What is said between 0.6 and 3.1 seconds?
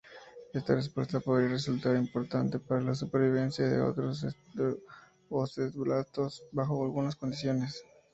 respuesta podría resultar importante para la